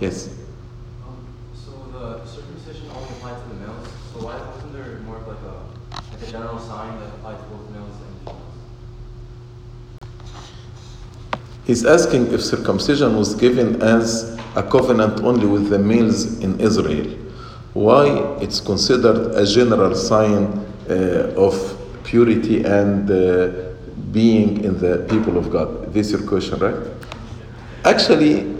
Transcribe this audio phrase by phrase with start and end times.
[0.00, 0.30] Yes.
[1.06, 3.86] Um, so the circumcision only applied to the males.
[4.14, 5.60] So why wasn't there more of like a
[6.12, 8.40] like a general sign that applied to both males and females?
[11.66, 17.06] He's asking if circumcision was given as a covenant only with the males in Israel.
[17.74, 18.06] Why
[18.40, 21.54] it's considered a general sign uh, of
[22.04, 23.50] purity and uh,
[24.12, 25.92] being in the people of God?
[25.92, 26.88] This is your question, right?
[27.84, 28.59] Actually,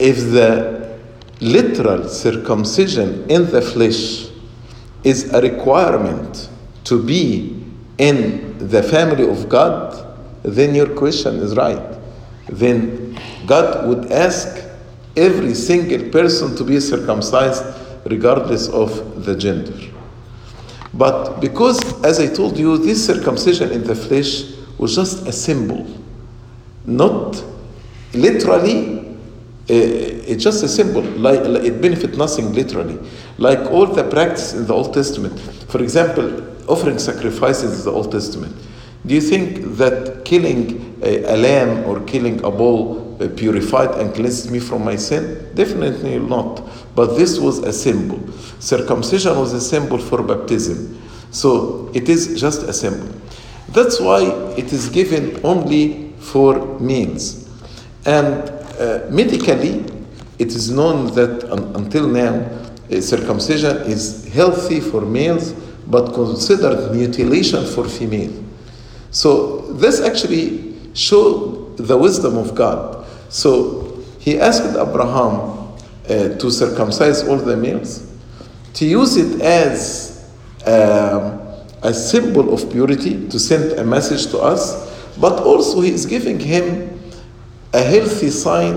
[0.00, 0.98] if the
[1.40, 4.28] literal circumcision in the flesh
[5.04, 6.48] is a requirement
[6.84, 7.62] to be
[7.98, 11.98] in the family of God, then your question is right.
[12.48, 14.64] Then God would ask
[15.16, 17.62] every single person to be circumcised
[18.06, 19.78] regardless of the gender.
[20.94, 24.44] But because, as I told you, this circumcision in the flesh
[24.78, 25.86] was just a symbol,
[26.86, 27.42] not
[28.14, 28.99] literally
[29.70, 31.02] it's just a symbol.
[31.02, 32.98] Like, it benefit nothing literally.
[33.38, 35.38] Like all the practice in the old testament
[35.70, 38.54] for example offering sacrifices in the old testament.
[39.06, 44.14] Do you think that killing a, a lamb or killing a bull uh, purified and
[44.14, 45.54] cleansed me from my sin?
[45.54, 46.62] Definitely not.
[46.94, 48.20] But this was a symbol.
[48.58, 51.00] Circumcision was a symbol for baptism.
[51.30, 53.08] So it is just a symbol.
[53.70, 54.24] That's why
[54.56, 57.48] it is given only for males
[58.04, 59.84] and uh, medically,
[60.38, 62.34] it is known that un- until now,
[62.90, 65.52] uh, circumcision is healthy for males,
[65.86, 68.32] but considered mutilation for female.
[69.10, 73.06] So this actually showed the wisdom of God.
[73.28, 75.34] So he asked Abraham
[76.08, 78.10] uh, to circumcise all the males,
[78.74, 80.30] to use it as
[80.66, 81.40] um,
[81.82, 86.38] a symbol of purity, to send a message to us, but also he is giving
[86.38, 86.99] him
[87.72, 88.76] a healthy sign,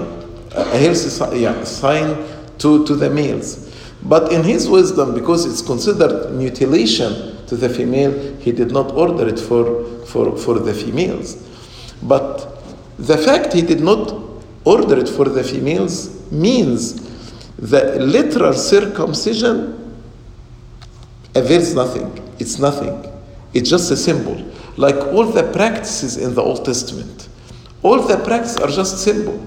[0.51, 2.15] a healthy si- yeah, sign
[2.59, 3.69] to, to the males.
[4.03, 9.27] But in his wisdom, because it's considered mutilation to the female, he did not order
[9.27, 11.35] it for, for, for the females.
[12.03, 12.47] But
[12.99, 14.13] the fact he did not
[14.65, 17.01] order it for the females means
[17.57, 19.79] the literal circumcision
[21.35, 22.11] avails nothing.
[22.39, 23.09] It's nothing.
[23.53, 24.35] It's just a symbol.
[24.77, 27.29] Like all the practices in the Old Testament.
[27.83, 29.39] All the practices are just symbol.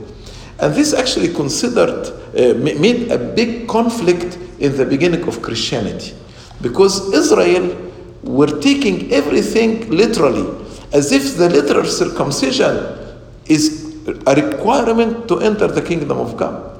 [0.59, 6.15] And this actually considered, uh, made a big conflict in the beginning of Christianity.
[6.63, 7.77] Because Israel
[8.23, 10.47] were taking everything literally,
[10.93, 12.99] as if the literal circumcision
[13.47, 13.97] is
[14.27, 16.73] a requirement to enter the kingdom of God.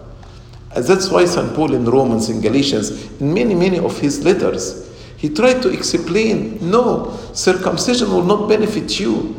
[0.75, 1.55] And that's why St.
[1.55, 6.59] Paul in Romans and Galatians, in many, many of his letters, he tried to explain
[6.71, 9.35] no, circumcision will not benefit you.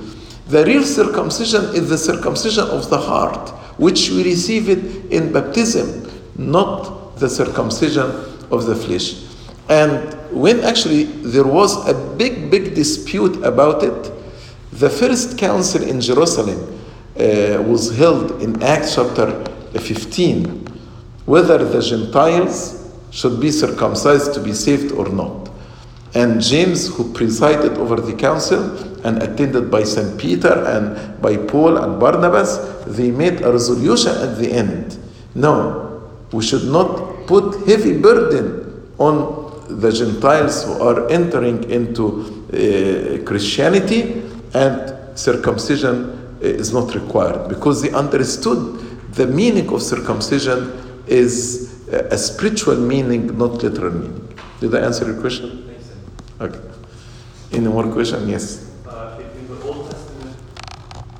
[0.50, 6.10] The real circumcision is the circumcision of the heart, which we receive it in baptism,
[6.38, 8.06] not the circumcision
[8.50, 9.24] of the flesh.
[9.70, 14.12] And when actually there was a big, big dispute about it,
[14.72, 16.60] the first council in Jerusalem
[17.20, 19.44] uh, was held in Acts chapter
[19.74, 20.68] 15
[21.26, 25.50] whether the Gentiles should be circumcised to be saved or not.
[26.14, 30.20] And James, who presided over the council and attended by St.
[30.20, 32.52] Peter and by Paul and Barnabas,
[32.86, 34.98] they made a resolution at the end.
[35.34, 39.16] No, we should not put heavy burden on
[39.70, 42.06] the Gentiles who are entering into
[42.52, 44.24] uh, Christianity
[44.54, 48.80] and circumcision is not required because they understood
[49.14, 54.28] the meaning of circumcision is a spiritual meaning, not literal meaning.
[54.60, 55.76] Did I answer your question?
[56.40, 56.60] Okay.
[57.52, 58.28] Any more question?
[58.28, 58.70] Yes.
[58.86, 60.36] Uh, in, in the Old Testament,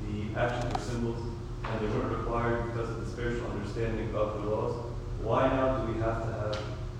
[0.02, 1.18] the actions were symbols,
[1.64, 4.84] and they weren't required because of the spiritual understanding of the laws.
[5.22, 6.58] Why now do we have to have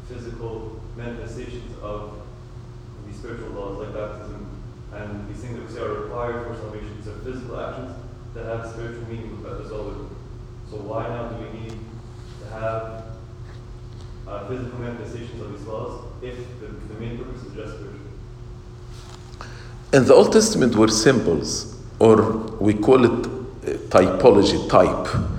[0.08, 2.20] physical manifestations of
[3.06, 4.62] the spiritual laws like baptism
[4.92, 6.96] and these things that are required for salvation?
[6.98, 7.94] These are physical actions
[8.34, 10.16] that have spiritual meaning that with them.
[10.70, 11.78] So why now do we need
[12.40, 13.04] to have
[14.26, 18.00] uh, physical manifestations of these laws if the, the main purpose is just spiritual?
[19.92, 25.37] In the Old Testament were symbols, or we call it uh, typology, type.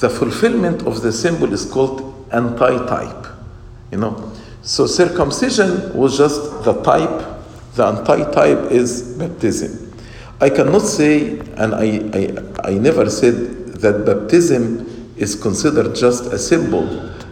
[0.00, 3.26] The fulfillment of the symbol is called anti-type.
[3.90, 7.24] You know, so circumcision was just the type.
[7.74, 9.94] The anti-type is baptism.
[10.40, 16.38] I cannot say, and I, I, I never said that baptism is considered just a
[16.38, 16.84] symbol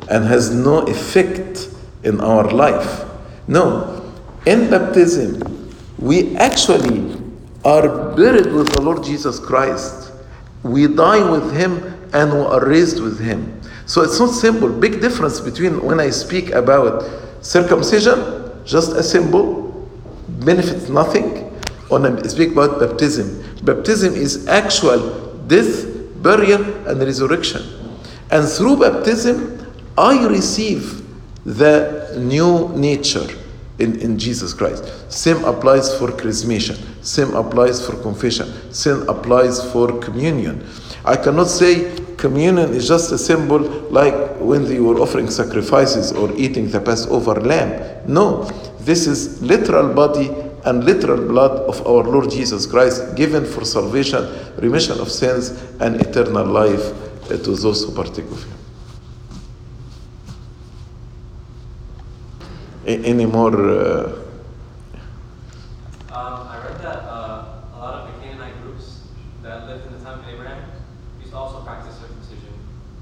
[0.09, 1.69] and has no effect
[2.03, 3.05] in our life.
[3.47, 4.11] No,
[4.47, 7.21] in baptism, we actually
[7.63, 10.13] are buried with the Lord Jesus Christ.
[10.63, 13.61] We die with Him and we are raised with Him.
[13.87, 14.69] So it's not simple.
[14.69, 17.05] Big difference between when I speak about
[17.43, 19.71] circumcision, just a symbol,
[20.41, 21.45] benefits nothing,
[21.89, 23.45] when I speak about baptism.
[23.63, 25.87] Baptism is actual death,
[26.23, 27.63] burial, and resurrection.
[28.31, 29.61] And through baptism,
[29.99, 31.03] I receive
[31.45, 33.27] the new nature
[33.79, 35.13] in, in Jesus Christ.
[35.13, 40.67] Same applies for chrismation, same applies for confession, same applies for communion.
[41.05, 43.59] I cannot say communion is just a symbol
[43.91, 48.03] like when you were offering sacrifices or eating the Passover lamb.
[48.07, 48.45] No,
[48.81, 50.31] this is literal body
[50.65, 54.27] and literal blood of our Lord Jesus Christ given for salvation,
[54.57, 55.51] remission of sins,
[55.81, 56.93] and eternal life
[57.29, 58.53] to those who partake of Him.
[62.87, 63.55] Any more?
[63.57, 64.21] Uh,
[66.15, 67.45] Um, I read that uh,
[67.75, 69.01] a lot of the Canaanite groups
[69.43, 70.63] that lived in the time of Abraham
[71.19, 72.55] used to also practice circumcision.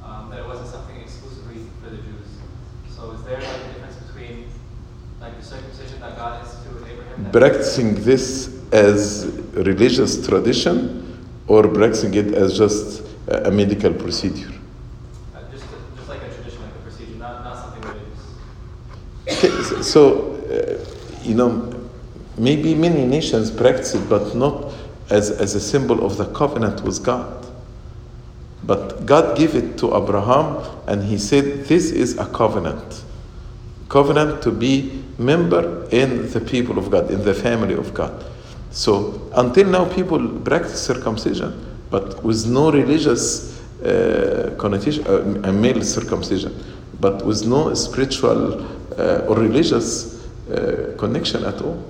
[0.02, 2.26] Um, that it wasn't something exclusively for the Jews.
[2.88, 4.46] So is there like a difference between
[5.20, 7.21] like the circumcision that God instituted with Abraham?
[7.21, 14.52] that- practicing this as religious tradition or practicing it as just a medical procedure?
[15.34, 15.64] Uh, just,
[15.96, 18.00] just like a tradition, like a procedure, not, not something.
[19.28, 20.84] Okay, So, uh,
[21.22, 21.72] you know,
[22.38, 24.72] maybe many nations practice it, but not
[25.10, 27.46] as, as a symbol of the covenant with God.
[28.64, 33.02] But God gave it to Abraham, and he said, This is a covenant.
[33.88, 38.24] Covenant to be member in the people of God, in the family of God.
[38.70, 41.52] So until now, people practice circumcision,
[41.90, 46.54] but with no religious uh, connotation, uh, male circumcision,
[47.00, 48.64] but with no spiritual
[48.98, 51.82] uh, or religious uh, connection at all.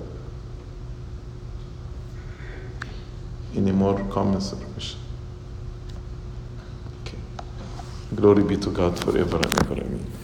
[3.55, 4.97] Any more comments or questions?
[7.01, 7.17] Okay.
[8.15, 9.73] Glory be to God forever and ever.
[9.73, 10.22] Amen.